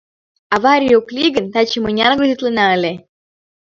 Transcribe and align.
Аварий 0.55 0.95
ок 0.99 1.07
лий 1.15 1.29
гын, 1.35 1.45
таче 1.53 1.77
мыняр 1.79 2.11
грузитлена 2.17 2.65
ыле! 2.75 2.93